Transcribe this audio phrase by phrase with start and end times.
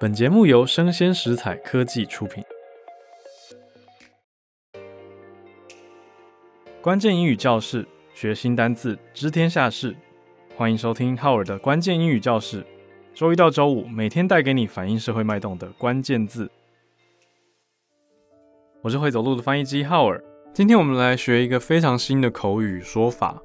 [0.00, 2.42] 本节目由生鲜食材科技出品。
[6.82, 9.94] 关键英语教室，学新单字，知天下事。
[10.56, 12.66] 欢迎收听浩尔的关键英语教室。
[13.14, 16.50] 周一到周五，每天带给你反映社会脉动的关键字。
[18.82, 20.22] 我是会走路的翻译机浩尔。
[20.52, 23.40] 今天我们来学一个非常新的口语说法。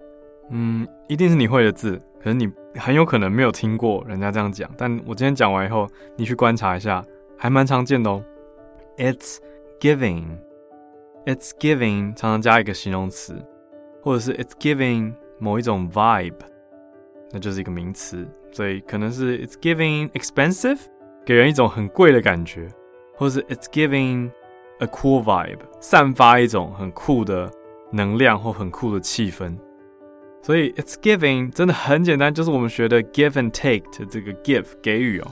[0.50, 4.70] 嗯，一定是你会的字，可是你很有可能没有听过人家这样讲。
[4.78, 7.04] 但我今天讲完以后，你去观察一下，
[7.38, 8.24] 还蛮常见的哦。
[8.98, 9.38] It's
[9.80, 13.36] giving，It's giving 常常加一个形容词，
[14.02, 16.34] 或者是 It's giving 某一种 vibe，
[17.32, 18.28] 那就是一个名词。
[18.52, 20.79] 所以可能是 It's giving expensive，
[21.24, 22.68] 给人一种很贵的感觉，
[23.16, 24.32] 或者是 It's giving
[24.79, 27.50] a cool vibe，散发一种很酷的
[27.92, 29.56] 能量或很酷的气氛。
[30.42, 35.28] 所以，it's giving 真的很简单，就是我们学的 give and take 的这个 give 给予哦。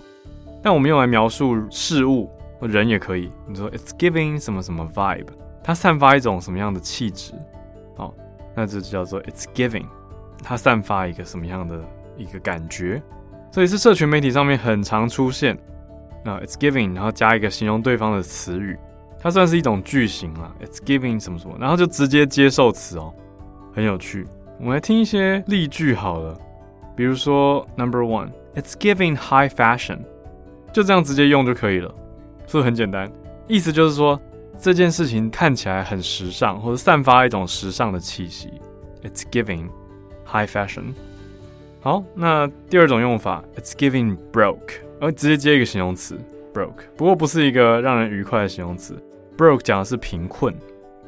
[0.61, 3.31] 但我们用来描述事物或人也可以。
[3.47, 5.27] 你说 it's giving 什么什么 vibe，
[5.63, 7.33] 它散发一种什么样的气质？
[7.95, 8.13] 好，
[8.53, 9.85] 那这就叫做 it's giving，
[10.43, 11.81] 它散发一个什么样的
[12.17, 13.01] 一个感觉？
[13.49, 15.57] 所以是社群媒体上面很常出现。
[16.25, 18.77] 那 it's giving，然后加一个形容对方的词语，
[19.19, 20.53] 它算是一种句型啊。
[20.61, 23.13] it's giving 什么什么，然后就直接接受词哦，
[23.73, 24.27] 很有趣。
[24.59, 26.35] 我们来听一些例句好了，
[26.95, 29.99] 比如说 Number one，It's giving high fashion，
[30.73, 31.93] 就这样直接用就可以了，
[32.47, 33.11] 是不是很简单？
[33.47, 34.19] 意思就是说
[34.59, 38.49] 这件事情看起来很时尚，或者散发一种时尚的气息。
[39.03, 39.69] It's giving
[40.25, 40.85] high fashion。
[41.79, 46.17] 好，那第二种用法，It's giving broke，而直接接一个形容词
[46.51, 48.99] broke，不过不是一个让人愉快的形容词
[49.37, 50.55] ，broke 讲的是贫困，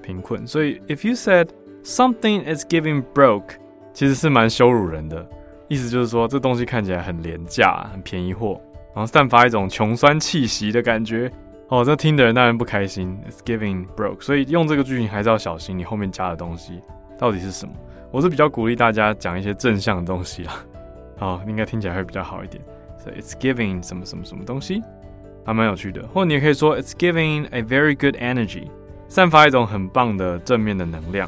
[0.04, 0.46] 贫困。
[0.46, 1.48] 所以 if you said
[1.90, 3.56] Something is giving broke，
[3.94, 5.28] 其实是蛮羞辱人的，
[5.68, 8.62] 意思就是说这东西看起来很廉价、很便宜货，
[8.94, 11.32] 然后散发一种穷酸气息的感觉。
[11.70, 13.20] 哦，这听的人当然不开心。
[13.28, 16.80] It's giving broke，所以用这个句型还是要小心，你后面加的东西
[17.18, 17.74] 到底是什么？
[18.12, 20.64] 我是比较鼓励大家讲一些正向的东西啦，
[21.18, 22.64] 好， 应该听起来会比较好一点。
[23.00, 24.84] 所以 It's giving 什么什么什么东西，
[25.44, 26.08] 还蛮有趣的。
[26.14, 28.68] 或者你也可以说 It's giving a very good energy，
[29.08, 31.28] 散发一种很棒的正面的能量。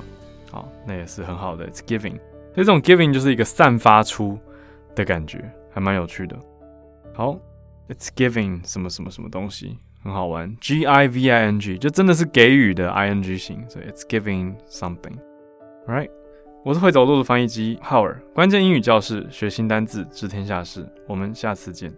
[0.52, 1.66] 好，那也是很好的。
[1.70, 2.18] It's giving，
[2.54, 4.38] 所以这种 giving 就是一个散发出
[4.94, 6.38] 的感觉，还蛮有趣的。
[7.14, 7.40] 好
[7.88, 10.54] ，It's giving 什么什么什么东西，很好玩。
[10.60, 15.18] G I V I N G 就真的是给予的 I N G 型，所以 It's giving something。
[15.88, 16.10] Right，
[16.66, 20.86] 我是会走路的翻译机浩尔，关键英语教室，学新单字，知天下事。
[21.08, 21.94] 我们下次见。